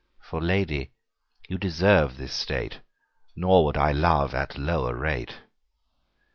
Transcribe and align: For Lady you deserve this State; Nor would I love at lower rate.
For 0.19 0.41
Lady 0.41 0.93
you 1.47 1.59
deserve 1.59 2.17
this 2.17 2.33
State; 2.33 2.79
Nor 3.35 3.65
would 3.65 3.77
I 3.77 3.91
love 3.91 4.33
at 4.33 4.57
lower 4.57 4.95
rate. 4.95 5.35